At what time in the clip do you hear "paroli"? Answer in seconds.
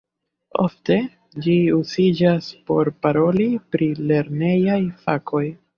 3.07-3.49